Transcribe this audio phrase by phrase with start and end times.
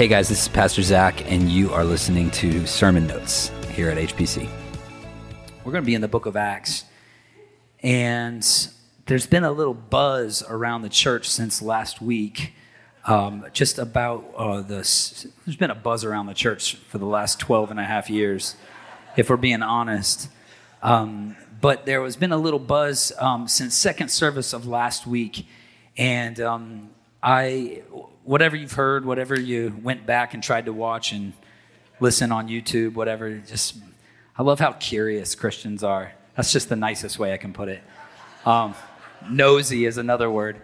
[0.00, 3.98] Hey guys, this is Pastor Zac, and you are listening to Sermon Notes here at
[3.98, 4.48] HPC.
[5.62, 6.86] We're going to be in the book of Acts,
[7.82, 8.42] and
[9.04, 12.54] there's been a little buzz around the church since last week.
[13.04, 17.38] Um, just about uh, this, there's been a buzz around the church for the last
[17.38, 18.56] 12 and a half years,
[19.18, 20.30] if we're being honest.
[20.82, 25.46] Um, but there has been a little buzz um, since second service of last week,
[25.98, 26.88] and um,
[27.22, 27.82] I
[28.24, 31.32] whatever you've heard, whatever you went back and tried to watch and
[31.98, 33.76] listen on YouTube, whatever, just,
[34.36, 36.12] I love how curious Christians are.
[36.36, 37.82] That's just the nicest way I can put it.
[38.46, 38.74] Um,
[39.28, 40.62] nosy is another word.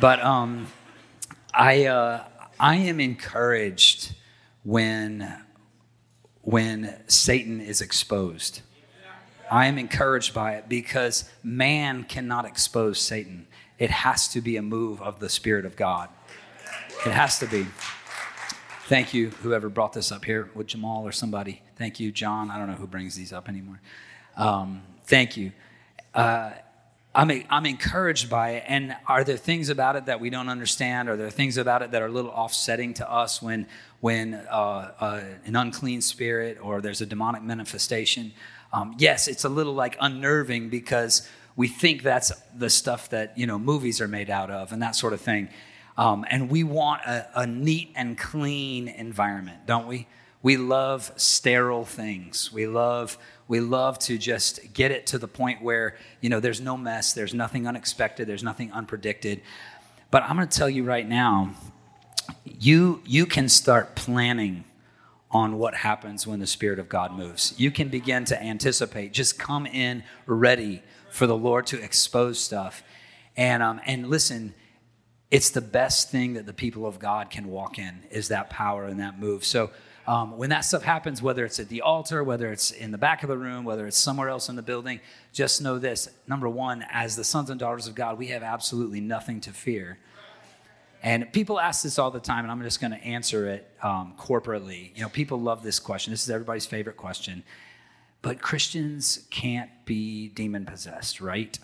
[0.00, 0.66] But um,
[1.52, 2.24] I, uh,
[2.58, 4.14] I am encouraged
[4.64, 5.42] when,
[6.40, 8.62] when Satan is exposed.
[9.50, 13.46] I am encouraged by it because man cannot expose Satan.
[13.84, 16.08] It has to be a move of the Spirit of God.
[17.04, 17.66] It has to be.
[18.86, 21.60] Thank you, whoever brought this up here, with Jamal or somebody.
[21.76, 22.50] Thank you, John.
[22.50, 23.82] I don't know who brings these up anymore.
[24.38, 25.52] Um, thank you.
[26.14, 26.52] Uh,
[27.14, 28.64] I'm, I'm encouraged by it.
[28.66, 31.10] And are there things about it that we don't understand?
[31.10, 33.66] Are there things about it that are a little offsetting to us when,
[34.00, 38.32] when uh, uh, an unclean spirit or there's a demonic manifestation?
[38.72, 43.46] Um, yes, it's a little like unnerving because we think that's the stuff that you
[43.46, 45.48] know movies are made out of and that sort of thing.
[45.96, 50.08] Um, and we want a, a neat and clean environment, don't we?
[50.42, 52.52] We love sterile things.
[52.52, 53.16] We love
[53.46, 57.12] we love to just get it to the point where you know there's no mess,
[57.12, 59.40] there's nothing unexpected, there's nothing unpredicted.
[60.10, 61.54] But I'm going to tell you right now,
[62.44, 64.64] you you can start planning
[65.30, 67.54] on what happens when the spirit of God moves.
[67.58, 69.12] You can begin to anticipate.
[69.12, 70.82] Just come in ready
[71.14, 72.82] for the Lord to expose stuff.
[73.36, 74.52] And um, and listen,
[75.30, 78.84] it's the best thing that the people of God can walk in is that power
[78.86, 79.44] and that move.
[79.44, 79.70] So
[80.08, 83.22] um, when that stuff happens, whether it's at the altar, whether it's in the back
[83.22, 85.00] of the room, whether it's somewhere else in the building,
[85.32, 86.08] just know this.
[86.26, 89.98] Number one, as the sons and daughters of God, we have absolutely nothing to fear.
[91.00, 94.14] And people ask this all the time, and I'm just going to answer it um,
[94.18, 94.94] corporately.
[94.96, 96.12] You know, people love this question.
[96.12, 97.44] This is everybody's favorite question.
[98.24, 101.58] But Christians can't be demon possessed, right?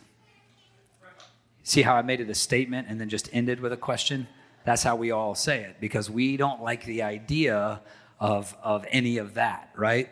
[1.62, 4.28] See how I made it a statement and then just ended with a question?
[4.66, 7.80] That's how we all say it because we don't like the idea
[8.20, 10.10] of, of any of that, right?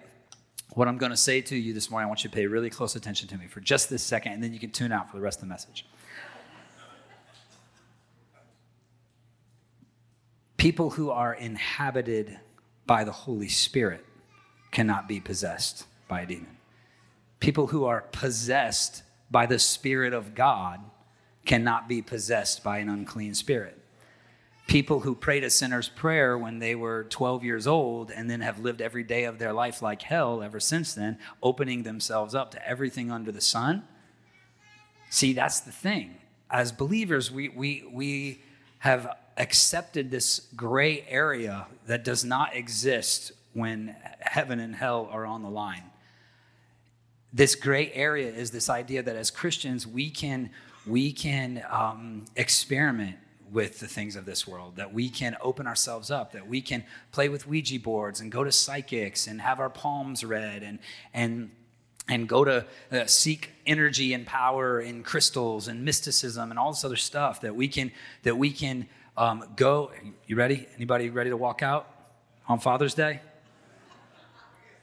[0.73, 2.71] What I'm going to say to you this morning, I want you to pay really
[2.71, 5.19] close attention to me for just this second, and then you can tune out for
[5.19, 5.85] the rest of the message.
[10.57, 12.39] People who are inhabited
[12.87, 14.03] by the Holy Spirit
[14.71, 16.57] cannot be possessed by a demon.
[17.41, 20.81] People who are possessed by the Spirit of God
[21.45, 23.79] cannot be possessed by an unclean spirit.
[24.67, 28.59] People who prayed a sinner's prayer when they were 12 years old and then have
[28.59, 32.69] lived every day of their life like hell ever since then, opening themselves up to
[32.69, 33.83] everything under the sun.
[35.09, 36.17] See, that's the thing.
[36.51, 38.43] As believers, we, we, we
[38.81, 45.43] have accepted this gray area that does not exist when heaven and hell are on
[45.43, 45.85] the line.
[47.33, 50.51] This gray area is this idea that as Christians, we can
[50.87, 53.17] we can um, experiment
[53.51, 56.85] with the things of this world, that we can open ourselves up, that we can
[57.13, 60.79] play with Ouija boards and go to psychics and have our palms read and,
[61.15, 61.51] and,
[62.09, 66.85] and go to uh, seek energy and power in crystals and mysticism and all this
[66.85, 67.91] other stuff that we can,
[68.23, 68.87] that we can
[69.17, 69.91] um, go.
[70.27, 70.67] You ready?
[70.77, 71.91] Anybody ready to walk out
[72.49, 73.21] on Father's Day?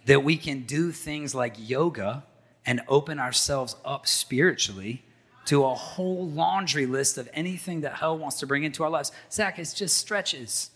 [0.06, 2.24] That we can do things like yoga
[2.66, 5.04] and open ourselves up spiritually
[5.46, 9.12] to a whole laundry list of anything that hell wants to bring into our lives.
[9.32, 10.72] Zac, it's just stretches.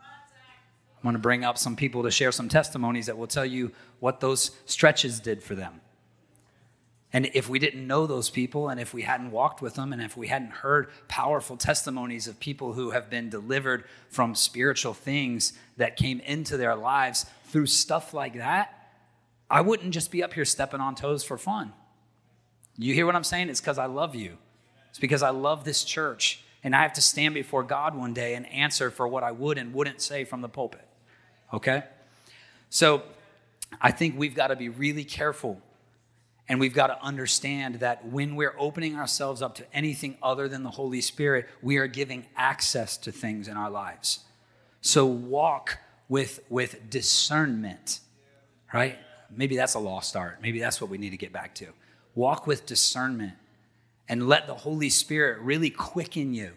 [0.00, 3.72] I'm going to bring up some people to share some testimonies that will tell you
[4.00, 5.80] what those stretches did for them.
[7.12, 10.02] And if we didn't know those people, and if we hadn't walked with them, and
[10.02, 15.52] if we hadn't heard powerful testimonies of people who have been delivered from spiritual things
[15.76, 18.75] that came into their lives through stuff like that,
[19.50, 21.72] I wouldn't just be up here stepping on toes for fun.
[22.76, 23.48] You hear what I'm saying?
[23.48, 24.38] It's because I love you.
[24.90, 26.42] It's because I love this church.
[26.64, 29.56] And I have to stand before God one day and answer for what I would
[29.56, 30.86] and wouldn't say from the pulpit.
[31.52, 31.84] Okay?
[32.70, 33.02] So
[33.80, 35.60] I think we've got to be really careful
[36.48, 40.62] and we've got to understand that when we're opening ourselves up to anything other than
[40.62, 44.20] the Holy Spirit, we are giving access to things in our lives.
[44.80, 45.78] So walk
[46.08, 47.98] with, with discernment,
[48.72, 48.96] right?
[49.30, 50.38] Maybe that's a lost art.
[50.42, 51.66] Maybe that's what we need to get back to.
[52.14, 53.34] Walk with discernment
[54.08, 56.52] and let the Holy Spirit really quicken you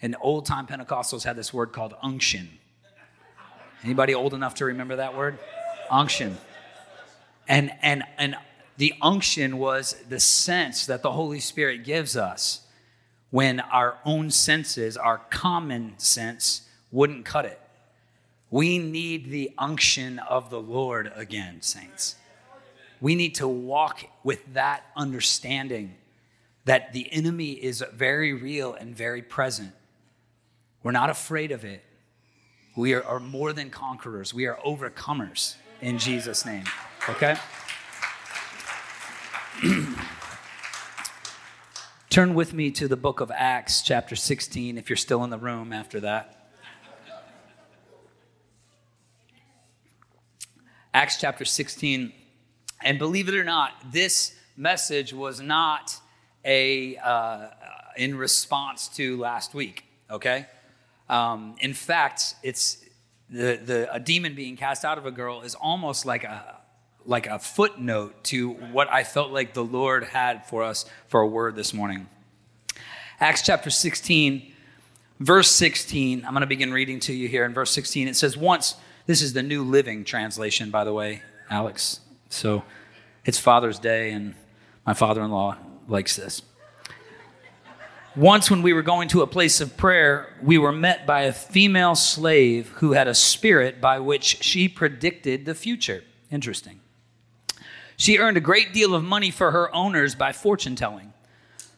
[0.00, 2.48] And old time Pentecostals had this word called unction.
[3.82, 5.38] Anybody old enough to remember that word?
[5.90, 6.36] Unction.
[7.48, 8.36] And, and, and
[8.76, 12.66] the unction was the sense that the Holy Spirit gives us
[13.30, 17.60] when our own senses, our common sense, wouldn't cut it.
[18.50, 22.16] We need the unction of the Lord again, saints.
[23.00, 25.94] We need to walk with that understanding
[26.64, 29.72] that the enemy is very real and very present.
[30.82, 31.84] We're not afraid of it.
[32.76, 36.64] We are, are more than conquerors, we are overcomers in Jesus' name.
[37.08, 37.36] Okay?
[42.10, 45.38] Turn with me to the book of Acts, chapter 16, if you're still in the
[45.38, 46.37] room after that.
[50.94, 52.12] Acts chapter 16.
[52.82, 55.96] And believe it or not, this message was not
[56.44, 57.48] a uh,
[57.96, 59.84] in response to last week.
[60.10, 60.46] Okay,
[61.08, 62.84] um, in fact, it's
[63.28, 66.56] the the a demon being cast out of a girl is almost like a
[67.04, 71.26] like a footnote to what I felt like the Lord had for us for a
[71.26, 72.06] word this morning.
[73.18, 74.52] Acts chapter 16,
[75.18, 76.24] verse 16.
[76.24, 78.08] I'm going to begin reading to you here in verse 16.
[78.08, 78.76] It says, Once,
[79.08, 82.00] this is the New Living Translation, by the way, Alex.
[82.28, 82.62] So
[83.24, 84.34] it's Father's Day, and
[84.86, 85.56] my father in law
[85.88, 86.42] likes this.
[88.14, 91.32] Once, when we were going to a place of prayer, we were met by a
[91.32, 96.04] female slave who had a spirit by which she predicted the future.
[96.30, 96.78] Interesting.
[97.96, 101.14] She earned a great deal of money for her owners by fortune telling.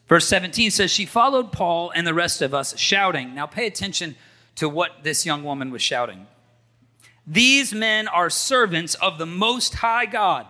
[0.09, 3.33] Verse 17 says, She followed Paul and the rest of us, shouting.
[3.33, 4.17] Now pay attention
[4.55, 6.27] to what this young woman was shouting.
[7.31, 10.47] These men are servants of the Most High God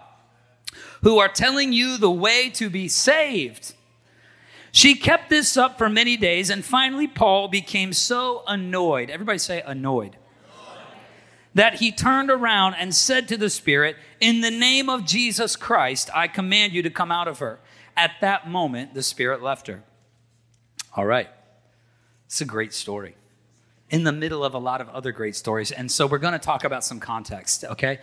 [1.04, 3.75] who are telling you the way to be saved.
[4.72, 9.12] She kept this up for many days, and finally, Paul became so annoyed.
[9.12, 10.16] Everybody say annoyed
[11.54, 16.10] that he turned around and said to the Spirit, In the name of Jesus Christ,
[16.16, 17.60] I command you to come out of her.
[17.95, 19.84] At that moment, the Spirit left her.
[20.95, 21.30] All right.
[22.25, 23.13] It's a great story
[23.92, 25.72] in the middle of a lot of other great stories.
[25.72, 28.00] And so we're going to talk about some context, okay?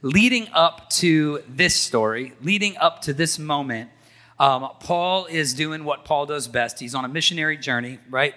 [0.00, 3.90] Leading up to this story, leading up to this moment,
[4.38, 6.80] um, Paul is doing what Paul does best.
[6.80, 8.34] He's on a missionary journey, right?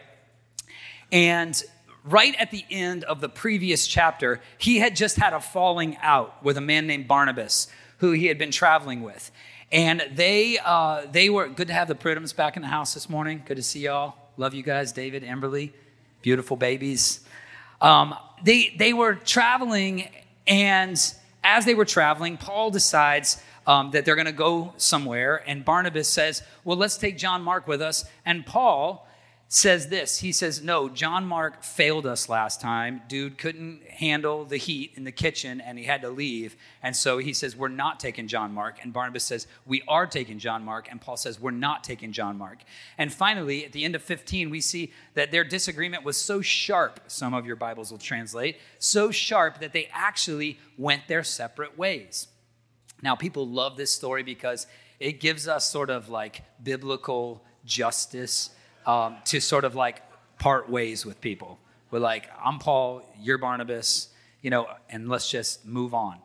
[1.11, 1.63] And
[2.03, 6.43] right at the end of the previous chapter, he had just had a falling out
[6.43, 7.67] with a man named Barnabas,
[7.99, 9.31] who he had been traveling with.
[9.71, 13.09] And they, uh, they were good to have the Pridhams back in the house this
[13.09, 13.43] morning.
[13.45, 14.15] Good to see y'all.
[14.37, 15.71] Love you guys, David, Emberly,
[16.25, 17.19] beautiful babies.
[17.79, 20.09] Um, they, they were traveling,
[20.47, 20.99] and
[21.43, 25.43] as they were traveling, Paul decides um, that they're going to go somewhere.
[25.45, 28.05] And Barnabas says, Well, let's take John Mark with us.
[28.25, 29.04] And Paul
[29.55, 30.17] says this.
[30.19, 33.01] He says no john mark failed us last time.
[33.07, 36.57] Dude couldn't handle the heat in the kitchen and he had to leave.
[36.83, 38.79] And so he says we're not taking john mark.
[38.81, 40.89] And barnabas says we are taking john mark.
[40.91, 42.63] And paul says we're not taking john mark.
[42.97, 46.99] And finally at the end of 15 we see that their disagreement was so sharp
[47.07, 52.27] some of your bibles will translate so sharp that they actually went their separate ways.
[53.01, 54.67] Now people love this story because
[54.99, 58.49] it gives us sort of like biblical justice
[58.85, 60.01] um, to sort of like
[60.39, 61.59] part ways with people.
[61.91, 64.09] We're like, I'm Paul, you're Barnabas,
[64.41, 66.17] you know, and let's just move on.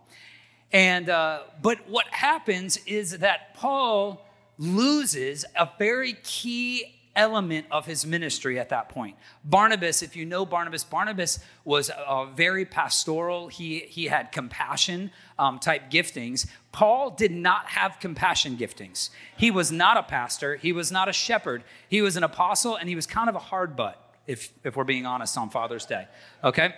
[0.73, 4.25] And uh, but what happens is that Paul
[4.59, 9.17] loses a very key element of his ministry at that point.
[9.45, 13.49] Barnabas, if you know Barnabas, Barnabas was uh, very pastoral.
[13.49, 16.47] He, he had compassion um, type giftings.
[16.73, 19.11] Paul did not have compassion giftings.
[19.37, 21.65] He was not a pastor, he was not a shepherd.
[21.89, 24.85] He was an apostle, and he was kind of a hard butt, if, if we're
[24.85, 26.07] being honest on Father's Day.
[26.45, 26.75] Okay?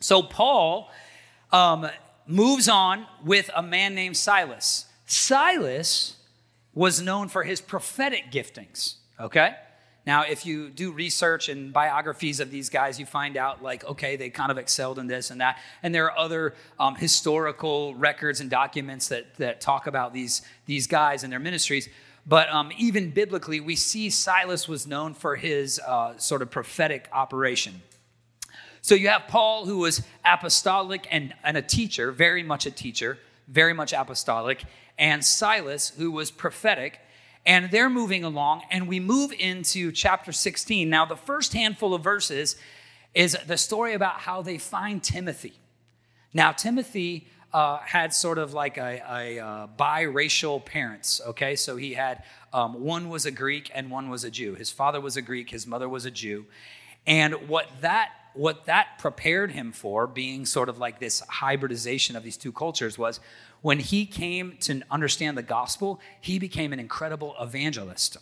[0.00, 0.90] So Paul
[1.52, 1.88] um,
[2.26, 4.86] moves on with a man named Silas.
[5.06, 6.16] Silas
[6.74, 9.54] was known for his prophetic giftings okay?
[10.06, 14.16] Now, if you do research and biographies of these guys, you find out, like, okay,
[14.16, 15.58] they kind of excelled in this and that.
[15.82, 20.86] And there are other um, historical records and documents that, that talk about these, these
[20.86, 21.90] guys and their ministries.
[22.26, 27.08] But um, even biblically, we see Silas was known for his uh, sort of prophetic
[27.12, 27.82] operation.
[28.80, 33.18] So you have Paul, who was apostolic and, and a teacher, very much a teacher,
[33.46, 34.64] very much apostolic,
[34.98, 37.00] and Silas, who was prophetic
[37.48, 40.88] and they're moving along, and we move into chapter 16.
[40.88, 42.56] Now, the first handful of verses
[43.14, 45.54] is the story about how they find Timothy.
[46.34, 51.56] Now, Timothy uh, had sort of like a, a, uh, biracial parents, okay?
[51.56, 54.54] So he had um, one was a Greek and one was a Jew.
[54.54, 56.44] His father was a Greek, his mother was a Jew.
[57.06, 62.22] And what that what that prepared him for, being sort of like this hybridization of
[62.22, 63.20] these two cultures, was
[63.60, 68.16] when he came to understand the gospel, he became an incredible evangelist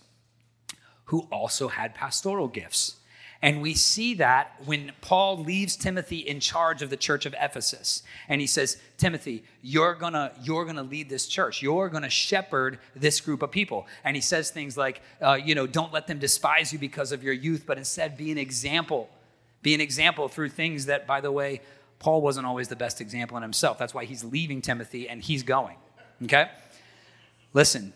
[1.07, 2.97] who also had pastoral gifts.
[3.43, 8.03] And we see that when Paul leaves Timothy in charge of the church of Ephesus.
[8.29, 11.63] And he says, Timothy, you're gonna, you're gonna lead this church.
[11.63, 13.87] You're gonna shepherd this group of people.
[14.05, 17.23] And he says things like, uh, you know, don't let them despise you because of
[17.23, 19.11] your youth, but instead be an example.
[19.63, 21.61] Be an example through things that, by the way,
[21.99, 23.79] Paul wasn't always the best example in himself.
[23.79, 25.77] That's why he's leaving Timothy and he's going.
[26.25, 26.49] Okay?
[27.53, 27.93] Listen,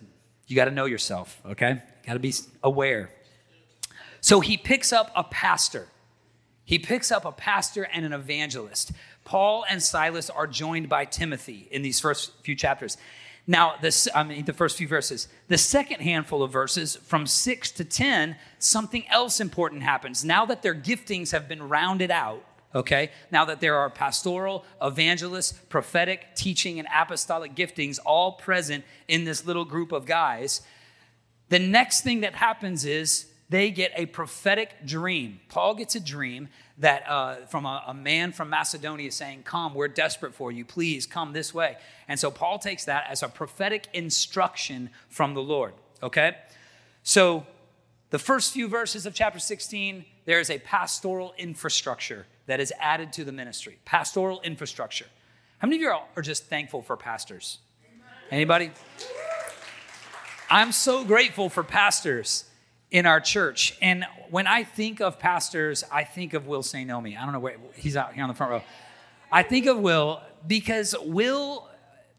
[0.46, 1.82] you got to know yourself, okay?
[2.06, 3.10] Got to be aware.
[4.20, 5.86] So he picks up a pastor.
[6.64, 8.92] He picks up a pastor and an evangelist.
[9.24, 12.96] Paul and Silas are joined by Timothy in these first few chapters.
[13.46, 15.28] Now, this, I mean, the first few verses.
[15.48, 20.24] The second handful of verses, from six to 10, something else important happens.
[20.24, 25.68] Now that their giftings have been rounded out, okay, now that there are pastoral, evangelist,
[25.68, 30.62] prophetic, teaching, and apostolic giftings all present in this little group of guys,
[31.48, 35.40] the next thing that happens is they get a prophetic dream.
[35.48, 36.48] Paul gets a dream
[36.78, 40.64] that uh, from a, a, man from Macedonia saying, Come, we're desperate for you.
[40.64, 41.76] Please come this way.
[42.06, 45.74] And so Paul takes that as a prophetic instruction from the Lord.
[46.02, 46.36] Okay?
[47.02, 47.44] So
[48.10, 53.12] the first few verses of chapter 16, there is a pastoral infrastructure that is added
[53.12, 53.78] to the ministry.
[53.84, 55.06] Pastoral infrastructure.
[55.58, 57.58] How many of you are just thankful for pastors?
[58.28, 58.72] Anybody?
[60.50, 62.44] I'm so grateful for pastors
[62.90, 63.78] in our church.
[63.80, 66.90] And when I think of pastors, I think of Will St.
[66.90, 67.16] Nomi.
[67.16, 68.62] I don't know where he's out here on the front row.
[69.30, 71.68] I think of Will because Will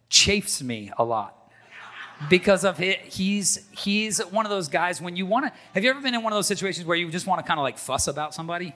[0.09, 1.51] chafes me a lot
[2.29, 2.99] because of it.
[2.99, 5.51] He's he's one of those guys when you want to.
[5.73, 7.59] Have you ever been in one of those situations where you just want to kind
[7.59, 8.75] of like fuss about somebody,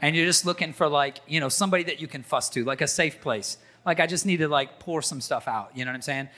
[0.00, 2.80] and you're just looking for like you know somebody that you can fuss to, like
[2.80, 3.58] a safe place.
[3.86, 5.70] Like I just need to like pour some stuff out.
[5.74, 6.28] You know what I'm saying?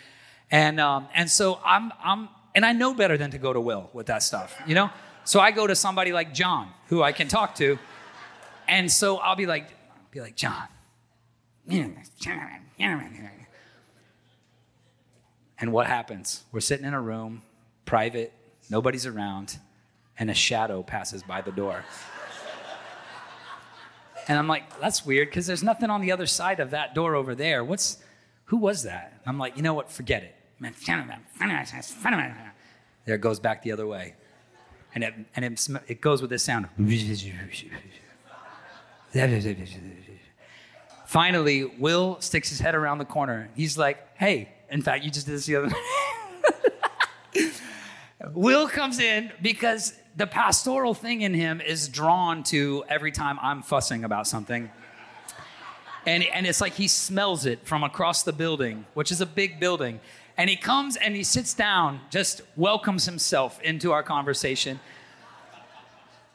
[0.50, 3.90] And um, and so I'm I'm and I know better than to go to Will
[3.93, 4.90] with that stuff, you know?
[5.25, 7.79] So I go to somebody like John, who I can talk to.
[8.67, 9.69] And so I'll be like,
[10.11, 10.67] be like, John.
[15.59, 16.43] And what happens?
[16.52, 17.43] We're sitting in a room,
[17.85, 18.33] private,
[18.71, 19.59] nobody's around,
[20.19, 21.85] and a shadow passes by the door.
[24.29, 27.15] And I'm like, that's weird because there's nothing on the other side of that door
[27.15, 27.65] over there.
[27.65, 27.99] What's,
[28.47, 29.21] who was that?
[29.27, 29.91] I'm like, you know what?
[29.91, 30.35] Forget it.
[33.07, 34.15] There it goes back the other way.
[34.95, 36.69] And it, and it, it goes with this sound.
[41.07, 43.49] Finally, Will sticks his head around the corner.
[43.57, 45.75] He's like, hey, in fact, you just did this the other
[48.33, 53.62] Will comes in because the pastoral thing in him is drawn to every time I'm
[53.62, 54.69] fussing about something.
[56.05, 59.59] And, and it's like he smells it from across the building, which is a big
[59.59, 59.99] building.
[60.37, 64.79] And he comes and he sits down, just welcomes himself into our conversation.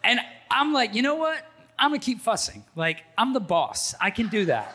[0.03, 1.45] And I'm like, you know what?
[1.77, 2.63] I'm gonna keep fussing.
[2.75, 3.93] Like, I'm the boss.
[4.01, 4.73] I can do that.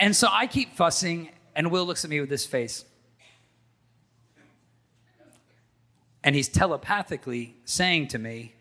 [0.00, 2.86] and so I keep fussing, and Will looks at me with this face.
[6.24, 8.54] And he's telepathically saying to me,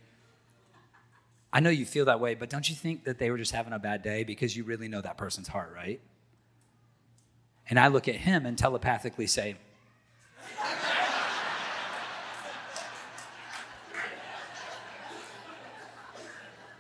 [1.54, 3.74] I know you feel that way, but don't you think that they were just having
[3.74, 6.00] a bad day because you really know that person's heart, right?
[7.70, 9.56] And I look at him and telepathically say,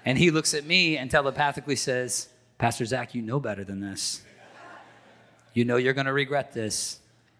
[0.05, 4.21] And he looks at me and telepathically says, Pastor Zac, you know better than this.
[5.53, 6.99] You know you're going to regret this.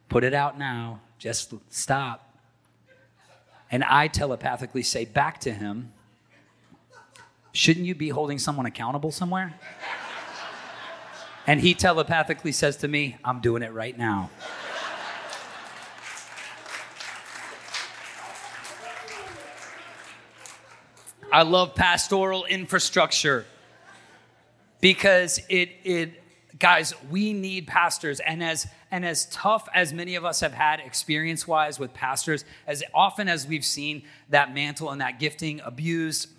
[0.09, 0.99] Put it out now.
[1.17, 2.30] Just stop.
[3.71, 5.93] And I telepathically say back to him,
[7.53, 9.53] Shouldn't you be holding someone accountable somewhere?
[11.47, 14.29] And he telepathically says to me, I'm doing it right now.
[21.33, 23.45] I love pastoral infrastructure
[24.81, 26.21] because it, it
[26.59, 28.19] guys, we need pastors.
[28.19, 32.45] And as, and as tough as many of us have had experience wise with pastors,
[32.67, 36.29] as often as we've seen that mantle and that gifting abused,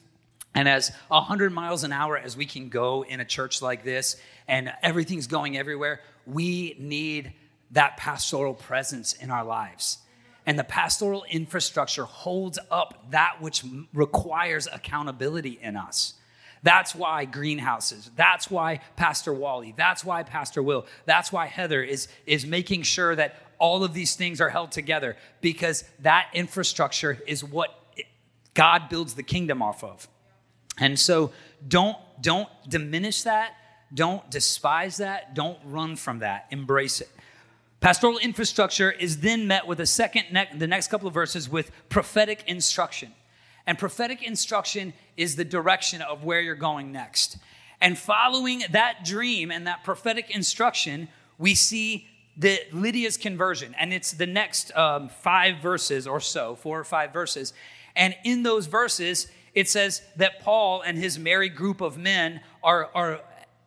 [0.55, 4.17] and as 100 miles an hour as we can go in a church like this,
[4.47, 7.33] and everything's going everywhere, we need
[7.71, 9.99] that pastoral presence in our lives.
[10.45, 13.65] And the pastoral infrastructure holds up that which
[13.95, 16.15] requires accountability in us.
[16.63, 18.11] That's why greenhouses.
[18.17, 19.75] That's why Pastor Wally.
[19.77, 20.87] That's why Pastor Will.
[21.07, 25.17] That's why Heather is, is making sure that all of these things are held together
[25.41, 27.79] because that infrastructure is what
[28.55, 30.09] God builds the kingdom off of.
[30.79, 31.33] And so
[31.67, 33.55] don't don't diminish that,
[33.93, 36.47] don't despise that, don't run from that.
[36.51, 37.11] Embrace it.
[37.81, 41.73] Pastoral infrastructure is then met with a second ne- the next couple of verses with
[41.89, 43.13] prophetic instruction.
[43.67, 47.39] And prophetic instruction is the direction of where you're going next.
[47.81, 54.13] And following that dream and that prophetic instruction, we see the Lydia's conversion, and it's
[54.13, 57.53] the next um, five verses or so, four or five verses.
[57.95, 62.89] And in those verses, it says that Paul and his merry group of men are,
[62.95, 63.21] are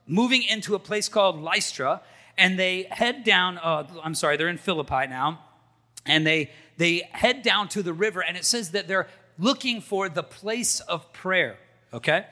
[0.07, 2.01] moving into a place called Lystra,
[2.37, 3.57] and they head down.
[3.59, 5.39] Uh, I'm sorry, they're in Philippi now,
[6.05, 10.09] and they they head down to the river, and it says that they're looking for
[10.09, 11.57] the place of prayer.
[11.93, 12.25] Okay,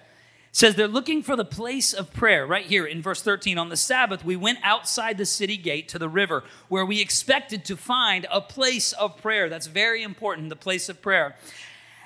[0.53, 3.75] says they're looking for the place of prayer right here in verse 13 on the
[3.75, 8.27] sabbath we went outside the city gate to the river where we expected to find
[8.31, 9.50] a place of prayer.
[9.50, 11.36] That's very important the place of prayer.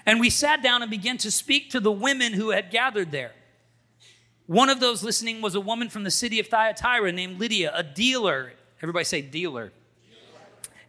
[0.05, 3.33] And we sat down and began to speak to the women who had gathered there.
[4.45, 7.83] One of those listening was a woman from the city of thyatira named lydia a
[7.83, 8.53] dealer.
[8.81, 9.73] Everybody say dealer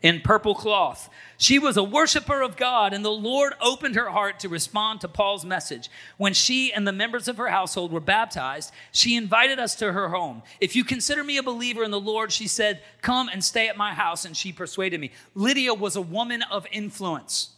[0.02, 1.10] in purple cloth.
[1.36, 5.08] She was a worshiper of God, and the Lord opened her heart to respond to
[5.08, 5.90] Paul's message.
[6.16, 10.08] When she and the members of her household were baptized, she invited us to her
[10.08, 10.42] home.
[10.60, 13.76] If you consider me a believer in the Lord, she said, Come and stay at
[13.76, 15.12] my house, and she persuaded me.
[15.34, 17.50] Lydia was a woman of influence.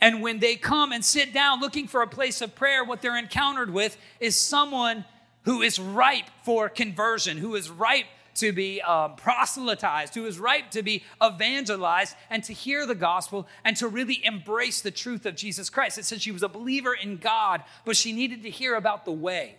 [0.00, 3.18] And when they come and sit down looking for a place of prayer, what they're
[3.18, 5.04] encountered with is someone
[5.42, 8.06] who is ripe for conversion, who is ripe
[8.38, 13.46] to be um, proselytized, who is ripe to be evangelized and to hear the gospel
[13.64, 15.98] and to really embrace the truth of Jesus Christ.
[15.98, 19.12] It says she was a believer in God, but she needed to hear about the
[19.12, 19.56] way.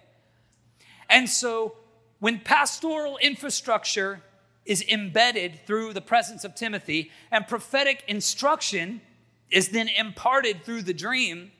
[1.10, 1.76] And so
[2.20, 4.22] when pastoral infrastructure
[4.66, 9.02] is embedded through the presence of Timothy and prophetic instruction
[9.50, 11.52] is then imparted through the dream,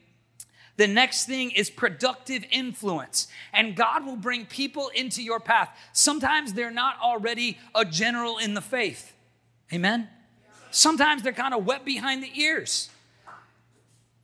[0.80, 3.28] the next thing is productive influence.
[3.52, 5.78] And God will bring people into your path.
[5.92, 9.14] Sometimes they're not already a general in the faith.
[9.74, 10.08] Amen?
[10.72, 12.90] Sometimes they're kind of wet behind the ears.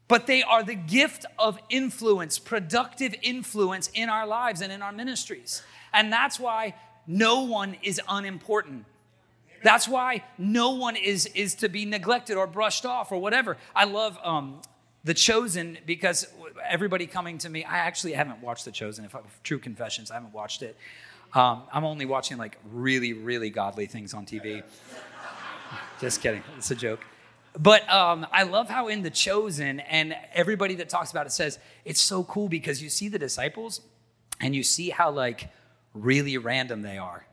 [0.08, 4.94] But they are the gift of influence, productive influence in our lives and in our
[4.94, 5.62] ministries.
[5.92, 6.74] And that's why
[7.06, 8.86] no one is unimportant.
[9.62, 13.58] That's why no one is, is to be neglected or brushed off or whatever.
[13.76, 14.62] I love um,
[15.06, 16.28] The Chosen because
[16.68, 19.06] everybody coming to me, I actually haven't watched The Chosen.
[19.06, 20.76] If I, true confessions, I haven't watched it.
[21.34, 24.64] Um, I'm only watching like really, really godly things on TV.
[26.02, 26.44] Just kidding.
[26.58, 27.06] It's a joke.
[27.58, 31.60] But um, I love how in The Chosen, and everybody that talks about it says
[31.86, 33.82] it's so cool because you see the disciples
[34.42, 35.50] and you see how like
[35.94, 37.26] really random they are.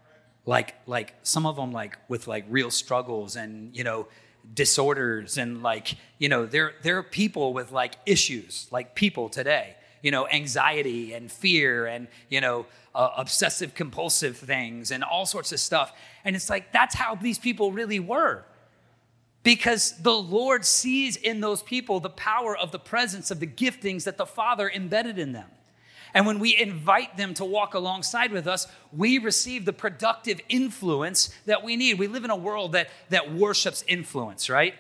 [0.45, 4.09] Like, like some of them like with like real struggles and you know
[4.55, 9.75] disorders and like you know there there are people with like issues like people today
[10.03, 15.53] you know anxiety and fear and you know uh, obsessive compulsive things and all sorts
[15.53, 15.93] of stuff.
[16.25, 18.45] And it's like that's how these people really were.
[19.43, 24.05] Because the lord sees in those people the power of the presence of the giftings
[24.05, 25.51] that the father embedded in them
[26.15, 31.31] and when we invite them to walk alongside with us, we receive the productive influence
[31.47, 31.99] that we need.
[31.99, 34.75] We live in a world that, that worships influence, right?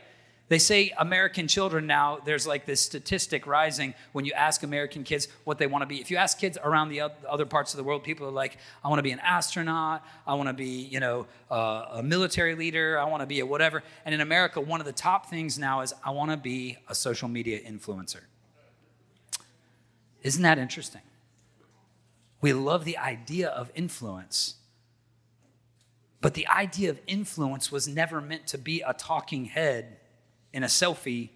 [0.49, 5.29] They say American children now, there's like this statistic rising when you ask American kids
[5.45, 5.99] what they want to be.
[5.99, 8.89] If you ask kids around the other parts of the world, people are like, I
[8.89, 12.99] want to be an astronaut, I want to be, you know, uh, a military leader,
[12.99, 13.83] I want to be a whatever.
[14.05, 16.95] And in America, one of the top things now is, I want to be a
[16.95, 18.21] social media influencer.
[20.23, 21.01] Isn't that interesting?
[22.43, 24.57] We love the idea of influence.
[26.21, 29.97] But the idea of influence was never meant to be a talking head
[30.53, 31.31] in a selfie,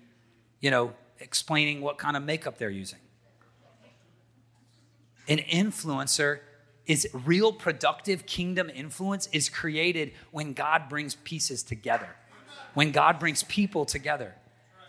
[0.60, 2.98] you know, explaining what kind of makeup they're using.
[5.28, 6.40] An influencer
[6.86, 12.08] is real productive kingdom influence is created when God brings pieces together.
[12.74, 14.34] When God brings people together.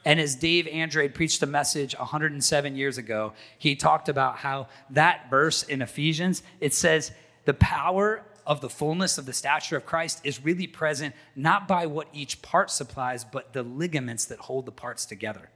[0.08, 5.30] And as Dave Andrade preached a message 107 years ago, he talked about how that
[5.30, 7.12] verse in Ephesians, it says,
[7.44, 11.88] the power of the fullness of the stature of Christ is really present not by
[11.88, 15.50] what each part supplies, but the ligaments that hold the parts together,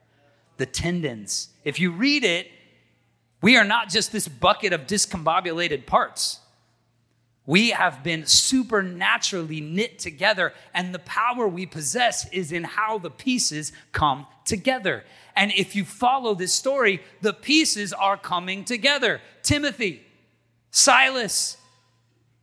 [0.58, 1.52] the tendons.
[1.64, 2.52] If you read it,
[3.42, 6.42] we are not just this bucket of discombobulated parts.
[7.46, 13.10] We have been supernaturally knit together, and the power we possess is in how the
[13.10, 15.04] pieces come together.
[15.36, 19.22] And if you follow this story, the pieces are coming together.
[19.42, 20.06] Timothy,
[20.70, 21.58] Silas,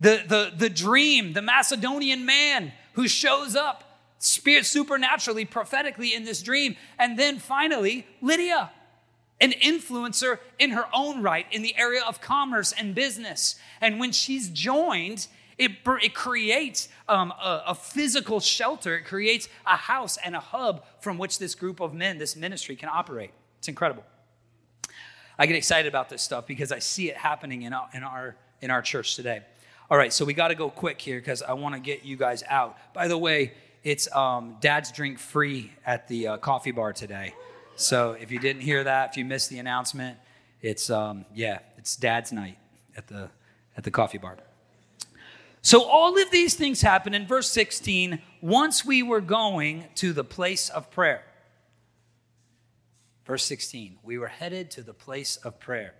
[0.00, 3.84] the, the, the dream, the Macedonian man who shows up
[4.18, 6.76] spirit supernaturally, prophetically in this dream.
[6.98, 8.70] And then finally, Lydia.
[9.40, 13.56] An influencer in her own right in the area of commerce and business.
[13.80, 15.72] And when she's joined, it,
[16.02, 21.18] it creates um, a, a physical shelter, it creates a house and a hub from
[21.18, 23.30] which this group of men, this ministry, can operate.
[23.58, 24.04] It's incredible.
[25.38, 28.36] I get excited about this stuff because I see it happening in our, in our,
[28.60, 29.42] in our church today.
[29.90, 32.16] All right, so we got to go quick here because I want to get you
[32.16, 32.76] guys out.
[32.92, 33.52] By the way,
[33.84, 37.34] it's um, Dad's Drink Free at the uh, coffee bar today.
[37.78, 40.18] So if you didn't hear that, if you missed the announcement,
[40.60, 42.58] it's um, yeah, it's Dad's night
[42.96, 43.30] at the
[43.76, 44.36] at the coffee bar.
[45.62, 48.20] So all of these things happen in verse 16.
[48.40, 51.22] Once we were going to the place of prayer.
[53.24, 55.94] Verse 16, we were headed to the place of prayer.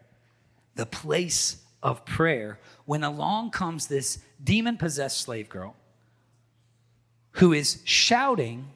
[0.75, 5.77] The place of prayer when along comes this demon possessed slave girl
[7.33, 8.69] who is shouting,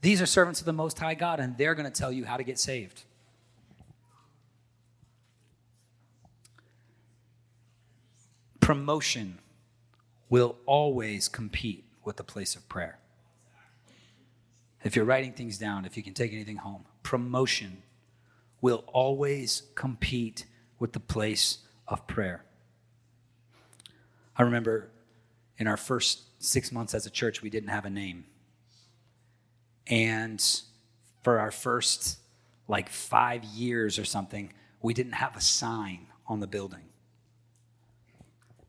[0.00, 2.36] These are servants of the Most High God, and they're going to tell you how
[2.36, 3.02] to get saved.
[8.60, 9.38] Promotion
[10.28, 12.98] will always compete with the place of prayer.
[14.82, 17.82] If you're writing things down, if you can take anything home, promotion
[18.60, 20.46] will always compete
[20.78, 21.58] with the place
[21.88, 22.44] of prayer.
[24.36, 24.90] I remember
[25.58, 28.24] in our first six months as a church, we didn't have a name.
[29.86, 30.42] And
[31.22, 32.18] for our first
[32.68, 36.84] like five years or something, we didn't have a sign on the building.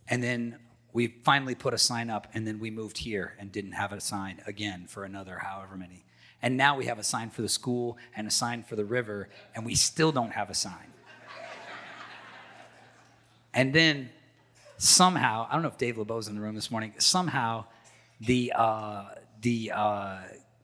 [0.07, 0.57] And then
[0.93, 4.01] we finally put a sign up, and then we moved here and didn't have a
[4.01, 6.03] sign again for another however many.
[6.41, 9.29] And now we have a sign for the school and a sign for the river,
[9.55, 10.91] and we still don't have a sign.
[13.53, 14.09] and then
[14.77, 17.65] somehow, I don't know if Dave LeBeau's in the room this morning, somehow
[18.19, 19.05] the, uh,
[19.41, 20.17] the uh,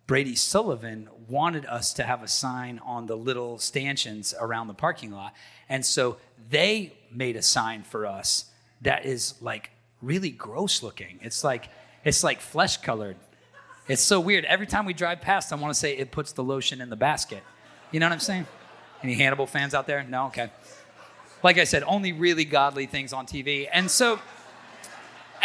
[0.07, 5.11] Brady Sullivan wanted us to have a sign on the little stanchions around the parking
[5.11, 5.33] lot.
[5.67, 6.17] And so
[6.49, 8.45] they made a sign for us
[8.81, 11.19] that is like really gross looking.
[11.21, 11.69] It's like,
[12.05, 13.17] it's like flesh colored.
[13.87, 14.45] It's so weird.
[14.45, 16.95] Every time we drive past, I want to say it puts the lotion in the
[16.95, 17.43] basket.
[17.91, 18.47] You know what I'm saying?
[19.03, 20.03] Any Hannibal fans out there?
[20.03, 20.27] No?
[20.27, 20.49] Okay
[21.43, 23.67] like I said, only really godly things on TV.
[23.71, 24.19] And so,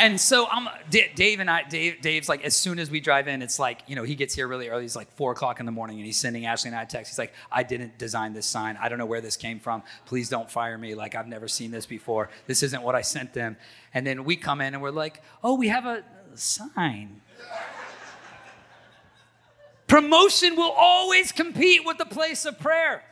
[0.03, 1.63] and so I'm Dave and I.
[1.63, 4.35] Dave, Dave's like, as soon as we drive in, it's like you know he gets
[4.35, 4.83] here really early.
[4.83, 7.13] He's like four o'clock in the morning, and he's sending Ashley and I a text.
[7.13, 8.77] He's like, I didn't design this sign.
[8.83, 9.85] I don't know where this came from.
[10.07, 10.97] Please don't fire me.
[10.97, 12.31] Like I've never seen this before.
[12.49, 13.57] This isn't what I sent them.
[13.95, 16.03] And then we come in and we're like, oh, we have a
[16.35, 17.21] sign.
[19.87, 23.05] Promotion will always compete with the place of prayer.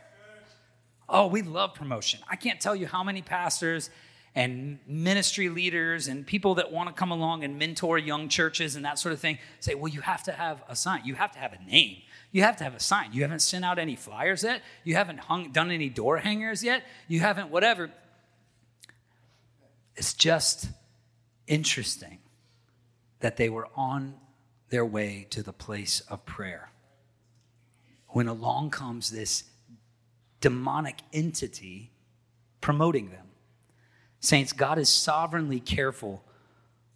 [1.09, 2.21] Oh, we love promotion.
[2.29, 3.91] I can't tell you how many pastors
[4.35, 8.85] and ministry leaders and people that want to come along and mentor young churches and
[8.85, 11.03] that sort of thing say, well, you have to have a sign.
[11.05, 11.99] You have to have a name.
[12.31, 13.13] You have to have a sign.
[13.13, 14.63] You haven't sent out any flyers yet.
[14.85, 16.85] You haven't hung, done any door hangers yet.
[17.09, 17.91] You haven't whatever.
[19.97, 20.69] It's just
[21.49, 22.19] interesting
[23.19, 24.15] that they were on
[24.69, 26.71] their way to the place of prayer.
[28.09, 29.45] When along comes this
[30.41, 31.91] demonic entity
[32.61, 33.27] promoting them.
[34.21, 36.23] Saints, God is sovereignly careful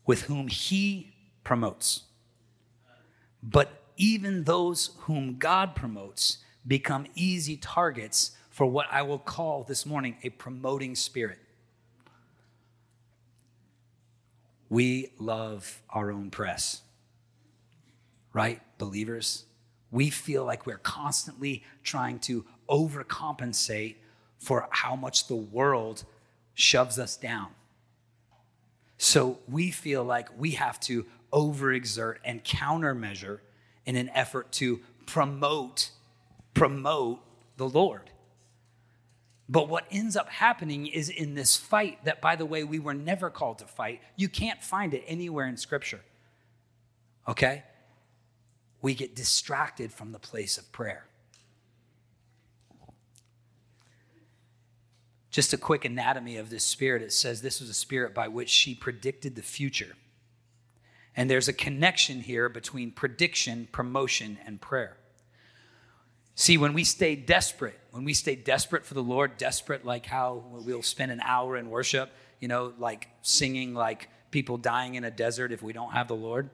[0.06, 2.02] with whom He promotes.
[3.42, 9.84] But even those whom God promotes become easy targets for what I will call this
[9.84, 11.38] morning a promoting spirit.
[14.68, 16.82] We love our own press,
[18.32, 19.44] right, believers?
[19.90, 23.96] We feel like we're constantly trying to overcompensate
[24.38, 26.04] for how much the world
[26.54, 27.48] shoves us down.
[28.96, 33.40] So we feel like we have to overexert and countermeasure
[33.84, 35.90] in an effort to promote
[36.54, 37.20] promote
[37.56, 38.10] the Lord.
[39.48, 42.94] But what ends up happening is in this fight that by the way we were
[42.94, 44.00] never called to fight.
[44.16, 46.00] You can't find it anywhere in scripture.
[47.28, 47.64] Okay?
[48.80, 51.06] We get distracted from the place of prayer.
[55.34, 57.02] Just a quick anatomy of this spirit.
[57.02, 59.96] It says this was a spirit by which she predicted the future.
[61.16, 64.96] And there's a connection here between prediction, promotion, and prayer.
[66.36, 70.44] See, when we stay desperate, when we stay desperate for the Lord, desperate like how
[70.52, 75.10] we'll spend an hour in worship, you know, like singing like people dying in a
[75.10, 76.48] desert if we don't have the Lord,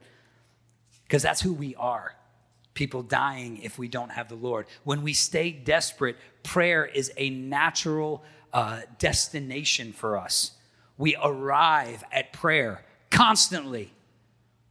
[1.03, 2.15] because that's who we are.
[2.73, 4.65] People dying if we don't have the Lord.
[4.85, 10.53] When we stay desperate, prayer is a natural uh, destination for us.
[10.99, 13.93] We arrive at prayer constantly,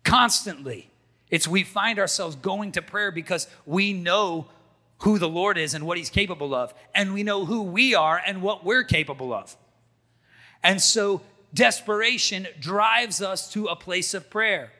[0.04, 0.90] constantly.
[1.30, 4.48] It's we find ourselves going to prayer because we know
[5.00, 8.22] who the Lord is and what he's capable of, and we know who we are
[8.26, 9.56] and what we're capable of.
[10.62, 11.22] And so
[11.54, 14.72] desperation drives us to a place of prayer.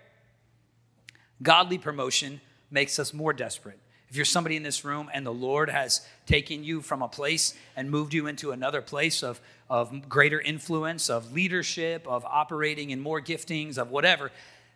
[1.42, 3.80] Godly promotion makes us more desperate.
[4.10, 7.54] If you're somebody in this room and the Lord has taken you from a place
[7.76, 13.00] and moved you into another place of, of greater influence, of leadership, of operating in
[13.00, 14.32] more giftings, of whatever,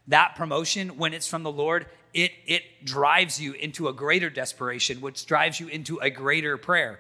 [0.08, 5.02] that promotion, when it's from the Lord, it, it drives you into a greater desperation,
[5.02, 7.00] which drives you into a greater prayer.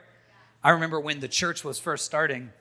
[0.63, 2.51] I remember when the church was first starting,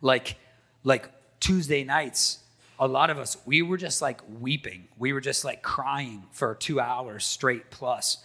[0.00, 0.36] like,
[0.84, 2.38] like Tuesday nights,
[2.78, 4.86] a lot of us, we were just like weeping.
[4.98, 8.18] We were just like crying for two hours straight plus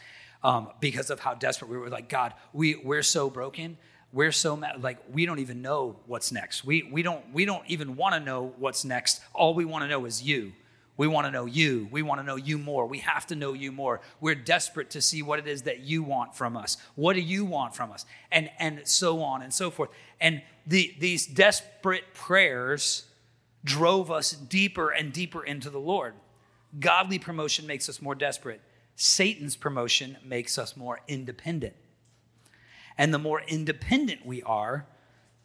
[0.43, 1.89] um, because of how desperate we were.
[1.89, 3.77] Like, God, we, we're so broken.
[4.13, 6.65] We're so mad, like we don't even know what's next.
[6.65, 9.21] We, we don't we don't even want to know what's next.
[9.33, 10.51] All we want to know is you.
[10.97, 11.87] We want to know you.
[11.89, 12.85] We want to know you more.
[12.85, 14.01] We have to know you more.
[14.19, 16.75] We're desperate to see what it is that you want from us.
[16.95, 18.05] What do you want from us?
[18.31, 19.89] And and so on and so forth.
[20.19, 23.05] And the, these desperate prayers
[23.63, 26.13] drove us deeper and deeper into the Lord.
[26.79, 28.61] Godly promotion makes us more desperate.
[29.03, 31.73] Satan's promotion makes us more independent.
[32.99, 34.85] And the more independent we are,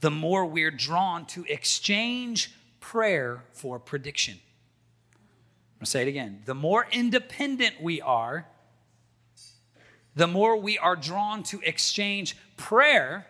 [0.01, 4.39] the more we're drawn to exchange prayer for prediction.
[5.81, 6.43] I'm to say it again.
[6.45, 8.47] The more independent we are,
[10.15, 13.27] the more we are drawn to exchange prayer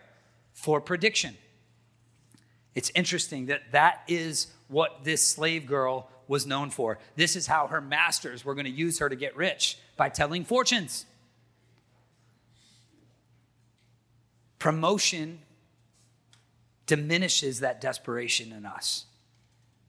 [0.55, 1.37] for prediction.
[2.75, 6.99] It's interesting that that is what this slave girl was known for.
[7.15, 10.45] This is how her masters were going to use her to get rich by telling
[10.45, 11.07] fortunes.
[14.59, 15.41] Promotion
[16.87, 19.07] diminishes that desperation in us.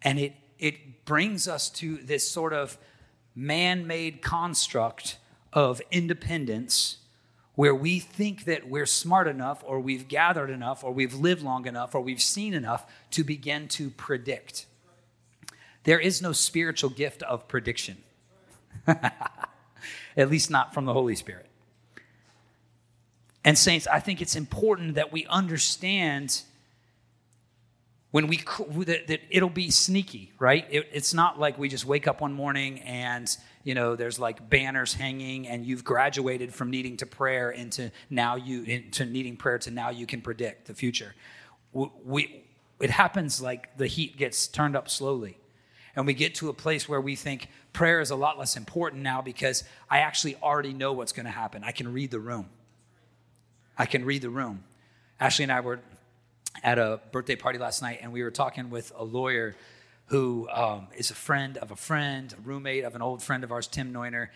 [0.01, 2.77] And it, it brings us to this sort of
[3.35, 5.17] man made construct
[5.53, 6.97] of independence
[7.55, 11.65] where we think that we're smart enough or we've gathered enough or we've lived long
[11.65, 14.67] enough or we've seen enough to begin to predict.
[15.87, 17.95] There is no spiritual gift of prediction,
[18.87, 21.45] at least not from the Holy Spirit.
[23.45, 26.41] And, saints, I think it's important that we understand
[28.11, 28.43] when we
[28.83, 30.67] that, that it'll be sneaky right?
[30.69, 34.49] It, it's not like we just wake up one morning and you know there's like
[34.49, 39.59] banners hanging and you've graduated from needing to prayer into now you into needing prayer
[39.59, 41.15] to now you can predict the future.
[41.71, 42.43] We
[42.81, 45.37] it happens like the heat gets turned up slowly
[45.97, 49.03] and we get to a place where we think prayer is a lot less important
[49.03, 52.47] now because i actually already know what's going to happen i can read the room
[53.77, 54.63] i can read the room
[55.19, 55.81] ashley and i were
[56.63, 59.55] at a birthday party last night, and we were talking with a lawyer
[60.07, 63.51] who um, is a friend of a friend, a roommate of an old friend of
[63.51, 64.29] ours, Tim Neuner.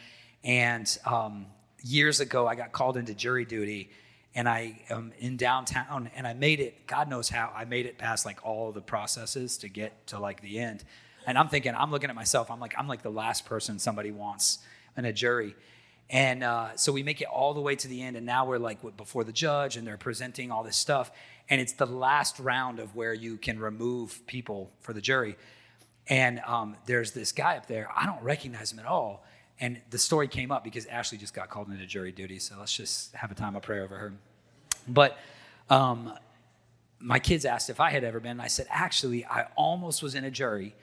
[0.43, 1.45] And um,
[1.81, 3.89] years ago, I got called into jury duty,
[4.35, 6.87] and I am in downtown, and I made it.
[6.87, 10.41] God knows how I made it past like all the processes to get to like
[10.41, 10.83] the end.
[11.25, 12.49] And I'm thinking, I'm looking at myself.
[12.49, 14.59] I'm like, I'm like the last person somebody wants
[14.97, 15.55] in a jury.
[16.09, 18.57] And uh, so we make it all the way to the end, and now we're
[18.57, 21.11] like before the judge, and they're presenting all this stuff
[21.51, 25.35] and it's the last round of where you can remove people for the jury.
[26.07, 27.89] And um, there's this guy up there.
[27.93, 29.25] I don't recognize him at all.
[29.59, 32.39] And the story came up because Ashley just got called into jury duty.
[32.39, 34.13] So let's just have a time of prayer over her.
[34.87, 35.17] But
[35.69, 36.13] um,
[36.99, 38.31] my kids asked if I had ever been.
[38.31, 40.73] And I said, actually, I almost was in a jury.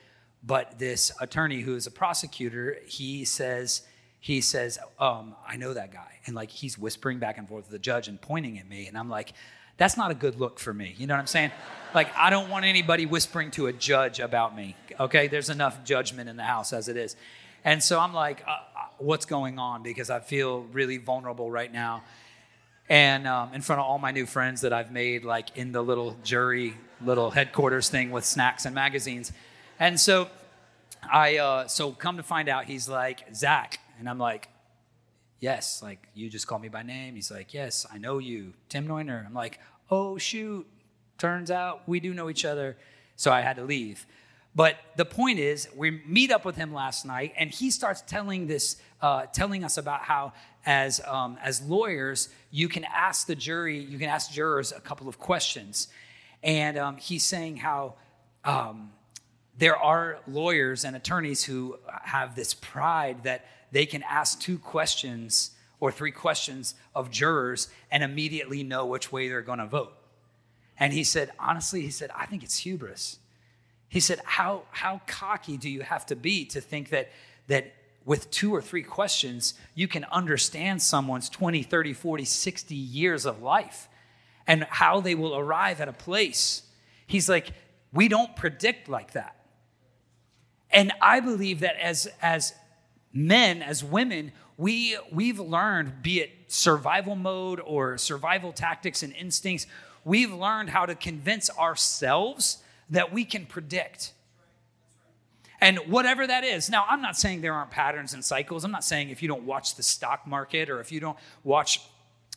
[0.43, 3.83] But this attorney who is a prosecutor, he says,
[4.21, 6.21] he says, um, I know that guy.
[6.27, 8.87] And like he's whispering back and forth to the judge and pointing at me.
[8.87, 9.33] And I'm like,
[9.79, 10.95] that's not a good look for me.
[10.99, 11.53] You know what I'm saying?
[11.95, 14.77] Like, I don't want anybody whispering to a judge about me.
[14.99, 17.17] Okay, there's enough judgment in the house as it is.
[17.65, 18.57] And so I'm like, uh, uh,
[18.99, 19.83] what's going on?
[19.83, 22.03] Because I feel really vulnerable right now.
[22.89, 25.83] And um, in front of all my new friends that I've made, like in the
[25.83, 26.75] little jury,
[27.05, 29.33] little headquarters thing with snacks and magazines.
[29.79, 30.29] And so
[31.11, 33.79] I, uh, so come to find out, he's like, Zac.
[33.99, 34.49] And I'm like,
[35.41, 37.15] yes, like you just call me by name.
[37.15, 39.25] He's like, yes, I know you, Tim Neuner.
[39.25, 39.61] I'm like,
[39.91, 40.67] oh shoot,
[41.17, 42.77] turns out we do know each other.
[43.17, 44.07] So I had to leave.
[44.55, 48.47] But the point is, we meet up with him last night, and he starts telling
[48.47, 50.33] this, uh, telling us about how,
[50.67, 55.09] as um, as lawyers, you can ask the jury, you can ask jurors a couple
[55.09, 55.89] of questions,
[56.43, 57.95] and um, he's saying how
[58.45, 58.91] um,
[59.59, 65.51] there are lawyers and attorneys who have this pride that they can ask two questions
[65.81, 69.93] or three questions of jurors and immediately know which way they're going to vote.
[70.79, 73.19] And he said, honestly, he said, I think it's hubris.
[73.89, 77.11] He said, how, how cocky do you have to be to think that,
[77.49, 83.27] that with two or three questions, you can understand someone's 20, 30, 40, 60 years
[83.27, 83.89] of life
[84.47, 86.63] and how they will arrive at a place.
[87.07, 87.53] He's like,
[87.93, 89.38] we don't predict like that.
[90.71, 92.55] And I believe that as, as
[93.13, 99.67] men, as women, we, we've learned, be it survival mode or survival tactics and instincts,
[100.05, 102.59] we've learned how to convince ourselves
[102.91, 104.13] that we can predict.
[105.61, 106.71] And whatever that is.
[106.71, 108.65] Now, I'm not saying there aren't patterns and cycles.
[108.65, 111.81] I'm not saying if you don't watch the stock market or if you don't watch,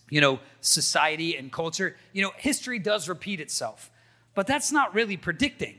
[0.10, 3.92] you know, society and culture, you know, history does repeat itself.
[4.34, 5.78] But that's not really predicting.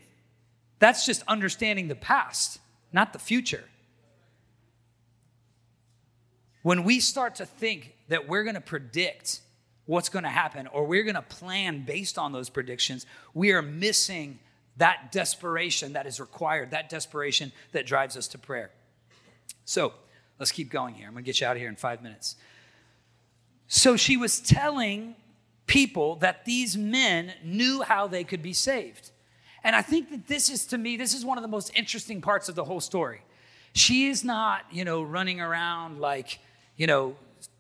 [0.82, 2.58] That's just understanding the past,
[2.92, 3.62] not the future.
[6.62, 9.42] When we start to think that we're going to predict
[9.86, 13.62] what's going to happen or we're going to plan based on those predictions, we are
[13.62, 14.40] missing
[14.78, 18.72] that desperation that is required, that desperation that drives us to prayer.
[19.64, 19.92] So
[20.40, 21.06] let's keep going here.
[21.06, 22.34] I'm going to get you out of here in five minutes.
[23.68, 25.14] So she was telling
[25.68, 29.11] people that these men knew how they could be saved.
[29.64, 32.20] And I think that this is, to me, this is one of the most interesting
[32.20, 33.22] parts of the whole story.
[33.72, 36.38] She is not, you know, running around like,
[36.76, 37.16] you know,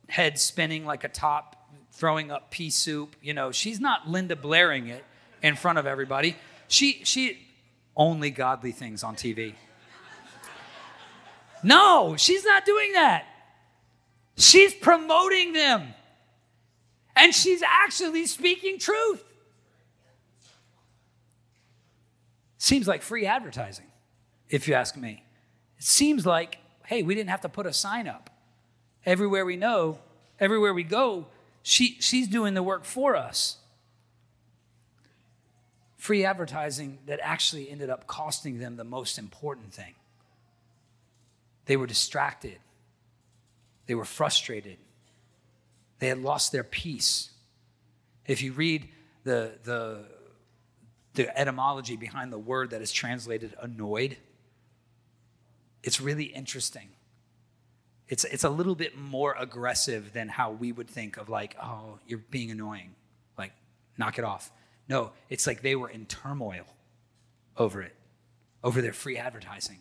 [0.08, 1.56] head spinning like a top,
[1.92, 3.16] throwing up pea soup.
[3.22, 5.04] You know, she's not Linda Blairing it
[5.42, 6.36] in front of everybody.
[6.68, 7.38] She, she,
[7.96, 9.54] only godly things on TV.
[11.62, 13.24] No, she's not doing that.
[14.36, 15.94] She's promoting them.
[17.14, 19.22] And she's actually speaking truth.
[22.62, 23.86] Seems like free advertising,
[24.48, 25.24] if you ask me.
[25.78, 28.30] It seems like, hey, we didn't have to put a sign up.
[29.04, 29.98] Everywhere we know,
[30.38, 31.26] everywhere we go,
[31.64, 33.56] she, she's doing the work for us
[35.96, 39.94] free advertising that actually ended up costing them the most important thing.
[41.66, 42.60] They were distracted,
[43.86, 44.76] they were frustrated,
[45.98, 47.30] they had lost their peace.
[48.24, 48.88] If you read
[49.24, 50.04] the, the,
[51.14, 54.16] the etymology behind the word that is translated annoyed,
[55.82, 56.88] it's really interesting.
[58.08, 61.98] It's, it's a little bit more aggressive than how we would think of, like, oh,
[62.06, 62.94] you're being annoying.
[63.38, 63.52] Like,
[63.96, 64.50] knock it off.
[64.88, 66.64] No, it's like they were in turmoil
[67.56, 67.94] over it,
[68.62, 69.80] over their free advertising.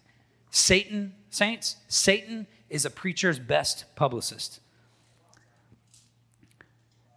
[0.49, 4.59] Satan, saints, Satan is a preacher's best publicist.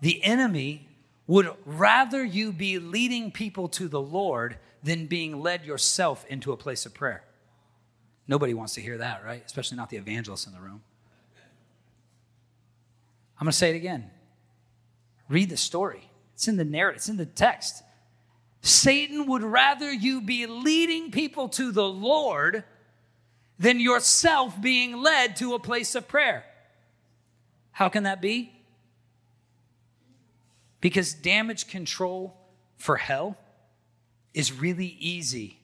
[0.01, 0.89] The enemy
[1.27, 6.57] would rather you be leading people to the Lord than being led yourself into a
[6.57, 7.25] place of prayer.
[8.29, 9.43] Nobody wants to hear that, right?
[9.45, 10.83] Especially not the evangelists in the room.
[13.39, 14.11] I'm going to say it again.
[15.29, 16.11] Read the story.
[16.35, 17.83] It's in the narrative, it's in the text.
[18.61, 22.65] Satan would rather you be leading people to the Lord
[23.59, 26.45] than yourself being led to a place of prayer.
[27.73, 28.54] How can that be?
[30.85, 32.37] Because damage control
[32.77, 33.39] for hell
[34.35, 35.59] is really easy.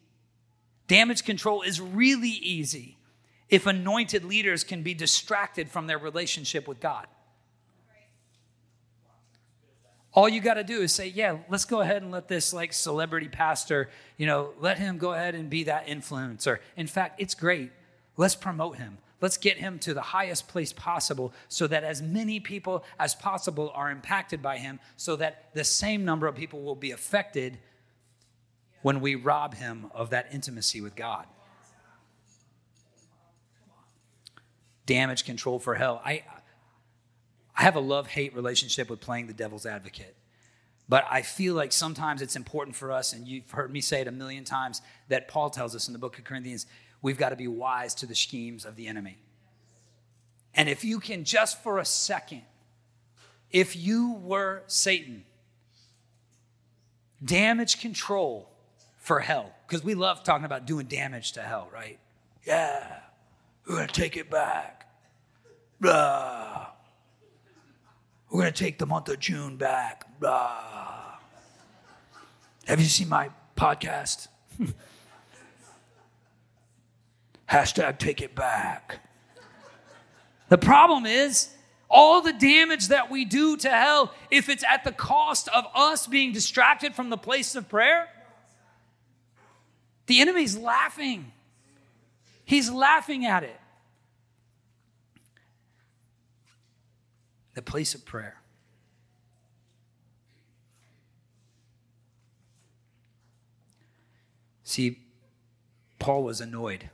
[0.88, 2.96] Damage control is really easy
[3.50, 7.06] if anointed leaders can be distracted from their relationship with God.
[10.14, 12.72] All you got to do is say, yeah, let's go ahead and let this like
[12.72, 16.61] celebrity pastor, you know, let him go ahead and be that influencer.
[16.78, 17.72] In fact, it's great.
[18.16, 18.96] Let's promote him.
[19.20, 23.70] Let's get him to the highest place possible so that as many people as possible
[23.74, 27.59] are impacted by him, so that the same number of people will be affected
[28.83, 31.26] when we rob him of that intimacy with God.
[34.87, 36.00] Damage control for hell.
[36.04, 36.24] I,
[37.54, 40.16] I have a love hate relationship with playing the devil's advocate.
[40.88, 44.09] But I feel like sometimes it's important for us, and you've heard me say it
[44.09, 46.66] a million times, that Paul tells us in the book of Corinthians,
[47.03, 49.19] we've got to be wise to the schemes of the enemy.
[50.55, 52.43] And if you can just for a second,
[53.51, 55.25] if you were Satan,
[57.25, 58.51] damage control
[58.99, 61.99] for hell, because we love talking about doing damage to hell, right?
[62.47, 63.01] Yeah,
[63.67, 64.89] we're going to take it back.
[65.81, 66.67] Blah.
[68.31, 70.21] We're going to take the month of June back.
[70.21, 71.17] Blah.
[72.67, 74.29] Have you seen my podcast?
[77.51, 79.01] Hashtag take it back.
[80.48, 81.51] The problem is,
[81.88, 86.07] all the damage that we do to hell, if it's at the cost of us
[86.07, 88.09] being distracted from the place of prayer,
[90.07, 91.33] the enemy's laughing.
[92.44, 93.61] He's laughing at it.
[97.61, 98.40] the place of prayer.
[104.65, 105.01] See,
[105.98, 106.88] Paul was annoyed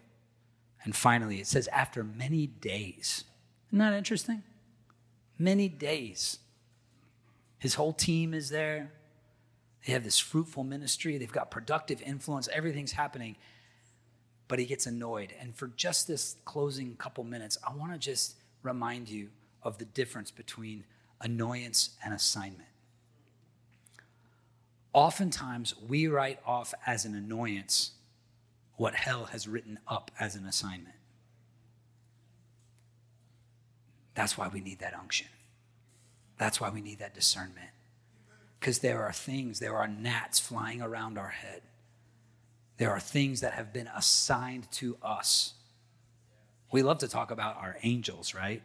[0.87, 3.25] And finally, it says, after many days.
[3.69, 4.45] Isn't that interesting?
[5.37, 6.39] Many days.
[7.59, 8.93] His whole team is there.
[9.85, 11.19] They have this fruitful ministry.
[11.19, 12.49] They've got productive influence.
[12.53, 13.35] Everything's happening.
[14.47, 15.35] But he gets annoyed.
[15.41, 19.31] And for just this closing couple minutes, I want to just remind you
[19.65, 20.85] of the difference between
[21.21, 22.69] annoyance and assignment.
[24.93, 27.91] Oftentimes, we write off as an annoyance
[28.77, 30.97] what hell has written up as an assignment.
[34.15, 35.29] That's why we need that unction.
[36.39, 37.71] That's why we need that discernment.
[38.59, 41.63] Because there are things, there are gnats flying around our head.
[42.79, 45.55] There are things that have been assigned to us.
[46.73, 48.63] We love to talk about our angels, right?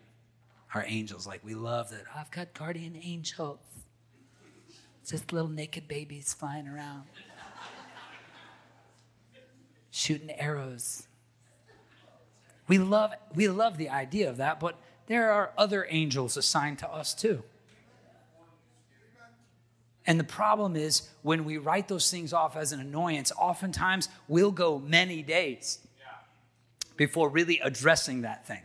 [0.74, 1.28] Our angels.
[1.28, 2.04] Like we love that.
[2.08, 3.60] Oh, I've got guardian angels.
[5.08, 7.04] Just little naked babies flying around,
[9.92, 11.08] shooting arrows.
[12.68, 14.78] We love, we love the idea of that, but
[15.08, 17.44] there are other angels assigned to us too.
[20.08, 24.52] And the problem is when we write those things off as an annoyance, oftentimes we'll
[24.52, 25.80] go many days
[26.98, 28.62] before really addressing that thing.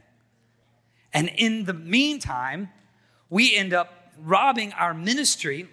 [1.12, 2.70] And in the meantime,
[3.29, 5.68] we end up robbing our ministry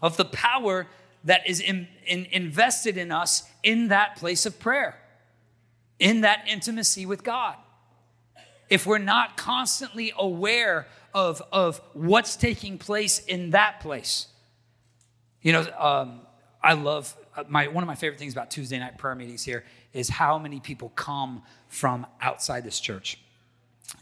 [0.00, 0.86] of the power
[1.24, 4.96] that is in, in, invested in us in that place of prayer,
[5.98, 7.54] in that intimacy with God.
[8.70, 14.28] If we're not constantly aware of, of what's taking place in that place,
[15.42, 16.22] you know, um,
[16.62, 19.64] I love uh, my one of my favorite things about Tuesday night prayer meetings here
[19.92, 23.18] is how many people come from outside this church,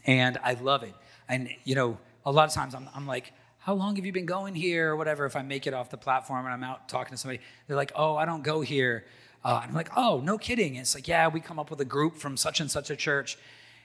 [0.05, 0.93] and I love it.
[1.27, 4.25] And you know, a lot of times I'm, I'm like, how long have you been
[4.25, 5.25] going here or whatever?
[5.25, 7.91] If I make it off the platform and I'm out talking to somebody, they're like,
[7.95, 9.03] oh, I don't go here.
[9.43, 10.73] Uh, I'm like, oh, no kidding.
[10.73, 12.95] And it's like, yeah, we come up with a group from such and such a
[12.95, 13.37] church,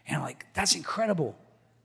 [0.06, 1.36] and I'm like, that's incredible.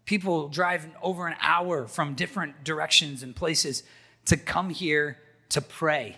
[0.05, 3.83] People drive over an hour from different directions and places
[4.25, 5.17] to come here
[5.49, 6.17] to pray,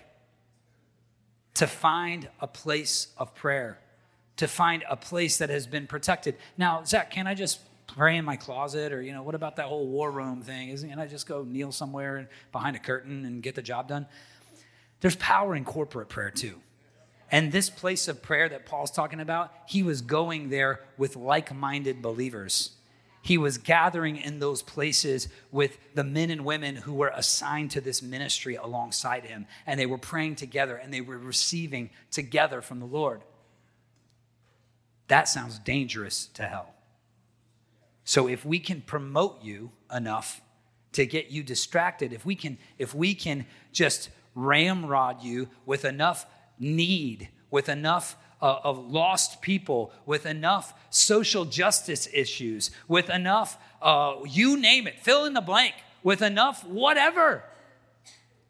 [1.56, 3.80] to find a place of prayer,
[4.38, 6.36] to find a place that has been protected.
[6.58, 8.94] Now, Zac, can I just pray in my closet?
[8.94, 10.70] Or, you know, what about that whole war room thing?
[10.70, 14.06] Isn't can I just go kneel somewhere behind a curtain and get the job done?
[15.02, 16.62] There's power in corporate prayer too.
[17.32, 21.54] And this place of prayer that Paul's talking about, he was going there with like
[21.54, 22.72] minded believers.
[23.22, 27.82] He was gathering in those places with the men and women who were assigned to
[27.82, 29.46] this ministry alongside him.
[29.68, 33.22] And they were praying together and they were receiving together from the Lord.
[35.10, 36.74] That sounds dangerous to hell.
[38.06, 40.42] So if we can promote you enough
[40.94, 46.26] to get you distracted, if we can, if we can just ramrod you with enough
[46.60, 54.16] need, with enough uh, of lost people, with enough social justice issues, with enough, uh,
[54.28, 57.44] you name it, fill in the blank, with enough whatever.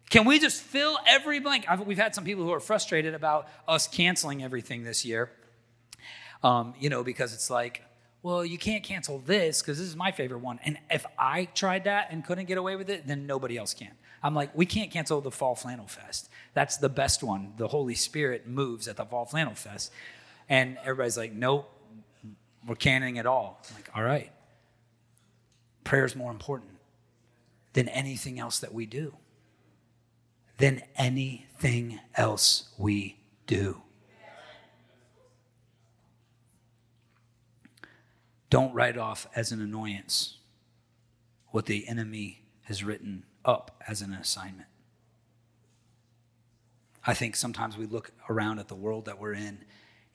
[0.09, 1.65] Can we just fill every blank?
[1.67, 5.31] I've, we've had some people who are frustrated about us canceling everything this year.
[6.41, 7.83] Um, you know, because it's like,
[8.23, 10.59] well, you can't cancel this because this is my favorite one.
[10.65, 13.91] And if I tried that and couldn't get away with it, then nobody else can.
[14.21, 16.29] I'm like, we can't cancel the Fall Flannel Fest.
[16.53, 17.53] That's the best one.
[17.57, 19.91] The Holy Spirit moves at the Fall Flannel Fest.
[20.49, 21.71] And everybody's like, nope,
[22.67, 23.61] we're canning it all.
[23.69, 24.31] I'm like, all right.
[25.83, 26.71] Prayer is more important
[27.73, 29.13] than anything else that we do.
[30.57, 33.17] Than anything else we
[33.47, 33.81] do.
[38.49, 40.37] Don't write off as an annoyance
[41.51, 44.67] what the enemy has written up as an assignment.
[47.05, 49.59] I think sometimes we look around at the world that we're in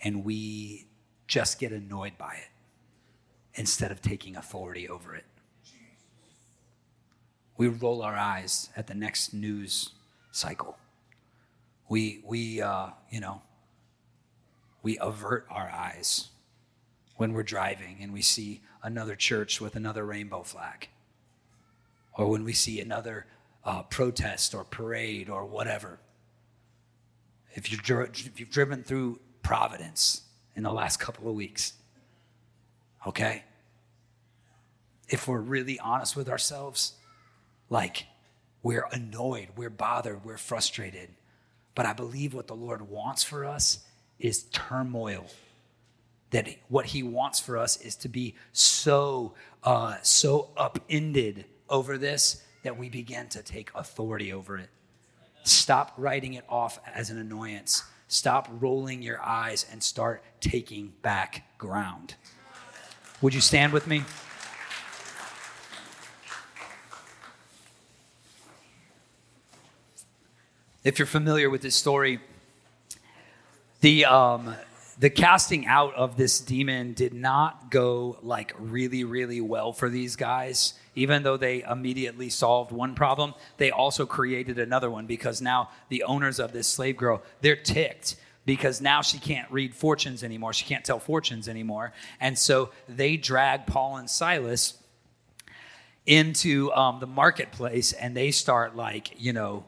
[0.01, 0.87] and we
[1.27, 2.51] just get annoyed by it
[3.55, 5.25] instead of taking authority over it.
[7.57, 9.91] We roll our eyes at the next news
[10.33, 10.77] cycle.
[11.89, 13.43] We, we uh, you know,
[14.83, 16.29] we avert our eyes
[17.17, 20.89] when we're driving and we see another church with another rainbow flag
[22.17, 23.27] or when we see another
[23.65, 25.99] uh, protest or parade or whatever.
[27.55, 30.23] If, you if you've driven through Providence
[30.57, 31.75] in the last couple of weeks,
[33.07, 33.45] okay?
[35.09, 36.95] If we're really honest with ourselves,
[37.69, 38.07] like
[38.63, 41.11] we're annoyed, we're bothered, we're frustrated.
[41.75, 43.81] But I believe what the Lord wants for us
[44.19, 45.27] is turmoil.
[46.31, 52.43] That what He wants for us is to be so, uh, so upended over this
[52.63, 54.71] that we begin to take authority over it.
[55.43, 57.85] Stop writing it off as an annoyance.
[58.09, 62.15] Stop rolling your eyes and start taking back ground.
[63.21, 64.05] Would you stand with me?
[70.83, 72.21] If you're familiar with this story,
[73.81, 74.55] the um,
[74.99, 80.17] the casting out of this demon did not go like really, really well for these
[80.17, 80.75] guys.
[80.95, 86.05] Even though they immediately solved one problem, they also created another one because now the
[86.05, 88.17] owners of this slave girl they're ticked
[88.47, 90.53] because now she can't read fortunes anymore.
[90.53, 94.75] She can't tell fortunes anymore, and so they drag Paul and Silas
[96.07, 99.65] into um, the marketplace and they start like you know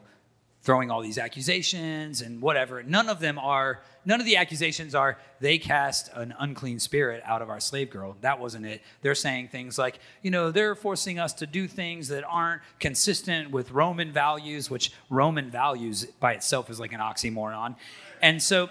[0.67, 2.83] throwing all these accusations and whatever.
[2.83, 7.41] None of them are, none of the accusations are, they cast an unclean spirit out
[7.41, 8.15] of our slave girl.
[8.21, 8.81] That wasn't it.
[9.01, 13.51] They're saying things like, you know, they're forcing us to do things that aren't consistent
[13.51, 17.75] with Roman values, which Roman values by itself is like an oxymoron.
[18.21, 18.69] And so,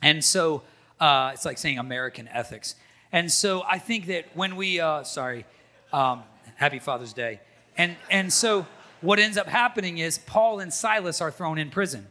[0.00, 0.62] and so,
[1.00, 2.76] uh, it's like saying American ethics.
[3.10, 5.46] And so I think that when we, uh, sorry,
[5.92, 6.22] um,
[6.54, 7.40] happy Father's Day.
[7.76, 8.66] And, and so,
[9.00, 12.06] what ends up happening is Paul and Silas are thrown in prison.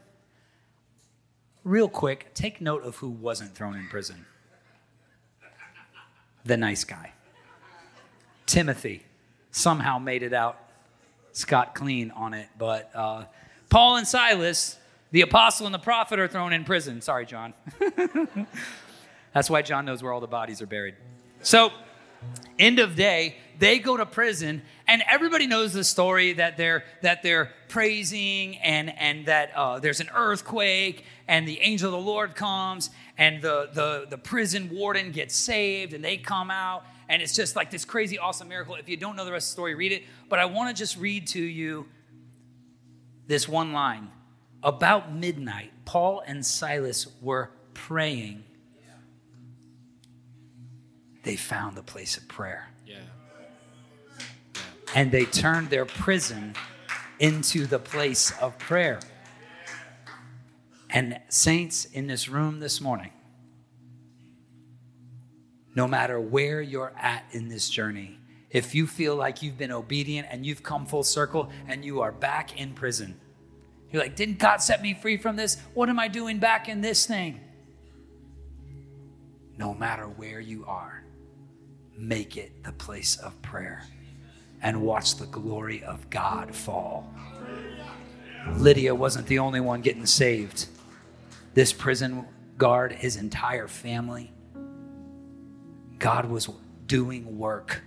[1.63, 4.25] Real quick, take note of who wasn't thrown in prison
[6.45, 7.13] the nice guy.
[8.45, 9.03] Timothy
[9.51, 10.59] somehow made it out
[11.31, 13.25] scot clean on it, but uh,
[13.69, 14.77] Paul and Silas,
[15.11, 17.01] the apostle and the prophet, are thrown in prison.
[17.01, 17.53] Sorry, John.
[19.33, 20.95] That's why John knows where all the bodies are buried.
[21.41, 21.71] So,
[22.59, 27.23] end of day, they go to prison and everybody knows the story that they're that
[27.23, 32.35] they're praising and and that uh, there's an earthquake and the angel of the lord
[32.35, 36.83] comes and the, the the prison warden gets saved and they come out.
[37.09, 38.75] And it's just like this crazy awesome miracle.
[38.75, 40.03] If you don't know the rest of the story read it.
[40.29, 41.87] But i want to just read to you
[43.27, 44.09] this one line.
[44.63, 48.43] About midnight paul and silas were praying.
[51.23, 52.72] They found the place of prayer
[54.95, 56.55] and they turned their prison
[57.19, 58.99] into the place of prayer.
[60.89, 63.09] And, saints in this room this morning,
[65.75, 68.19] no matter where you're at in this journey,
[68.51, 72.11] if you feel like you've been obedient and you've come full circle and you are
[72.11, 73.19] back in prison,
[73.91, 75.57] you're like, didn't God set me free from this?
[75.73, 77.39] What am I doing back in this thing?
[79.57, 81.03] No matter where you are,
[81.97, 83.83] make it the place of prayer
[84.63, 87.13] and watch the glory of God fall.
[88.55, 90.67] Lydia wasn't the only one getting saved.
[91.53, 92.25] This prison
[92.57, 94.31] guard, his entire family,
[95.99, 96.49] God was
[96.85, 97.83] doing work,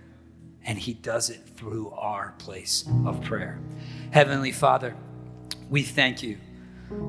[0.63, 3.59] and he does it through our place of prayer.
[4.11, 4.95] Heavenly Father,
[5.69, 6.37] we thank you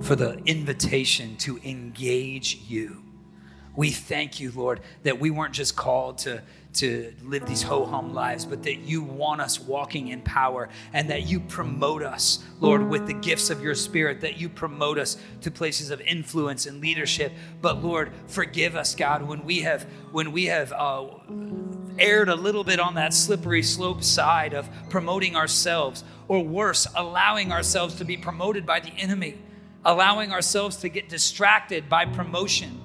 [0.03, 3.03] for the invitation to engage you.
[3.77, 6.43] We thank you, Lord, that we weren't just called to
[6.75, 11.11] to live these ho hum lives, but that you want us walking in power and
[11.11, 15.17] that you promote us, Lord, with the gifts of your spirit, that you promote us
[15.41, 17.33] to places of influence and leadership.
[17.63, 21.07] But Lord, forgive us, God, when we have when we have uh,
[21.99, 27.51] erred a little bit on that slippery slope side of promoting ourselves, or worse, allowing
[27.51, 29.39] ourselves to be promoted by the enemy,
[29.85, 32.81] allowing ourselves to get distracted by promotion,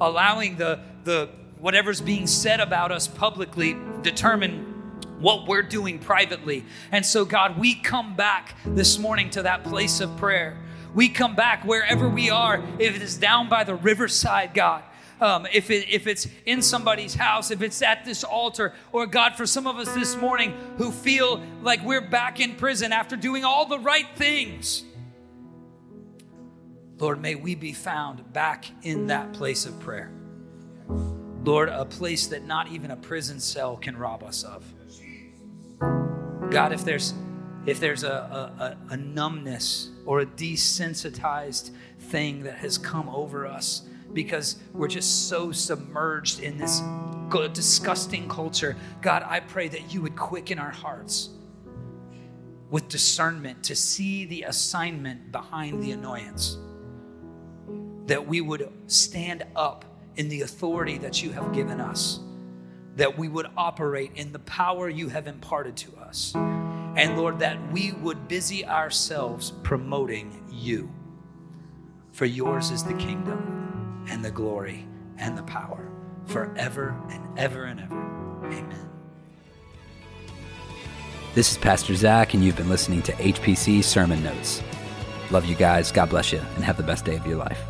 [0.00, 1.28] allowing the the
[1.60, 4.74] whatever's being said about us publicly determine
[5.18, 6.64] what we're doing privately.
[6.92, 10.56] And so, God, we come back this morning to that place of prayer.
[10.94, 14.82] We come back wherever we are, if it is down by the riverside, God.
[15.20, 19.34] Um, if, it, if it's in somebody's house, if it's at this altar, or God,
[19.34, 23.44] for some of us this morning who feel like we're back in prison after doing
[23.44, 24.84] all the right things,
[26.98, 30.12] Lord, may we be found back in that place of prayer.
[31.44, 34.64] Lord, a place that not even a prison cell can rob us of.
[36.50, 37.14] God, if there's
[37.66, 43.82] if there's a, a, a numbness or a desensitized thing that has come over us
[44.14, 46.80] because we're just so submerged in this
[47.52, 51.28] disgusting culture, God, I pray that you would quicken our hearts
[52.70, 56.56] with discernment to see the assignment behind the annoyance,
[58.06, 59.84] that we would stand up
[60.18, 62.18] in the authority that you have given us,
[62.96, 66.34] that we would operate in the power you have imparted to us.
[66.34, 70.92] And Lord, that we would busy ourselves promoting you.
[72.10, 74.88] For yours is the kingdom and the glory
[75.18, 75.88] and the power
[76.26, 78.46] forever and ever and ever.
[78.46, 78.90] Amen.
[81.34, 84.64] This is Pastor Zac, and you've been listening to HPC Sermon Notes.
[85.30, 85.92] Love you guys.
[85.92, 87.60] God bless you, and have the best day of your life.